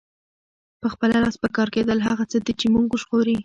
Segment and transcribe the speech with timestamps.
[0.81, 3.35] په خپله لاس پکار کیدل هغه څه دي چې مونږ ژغوري.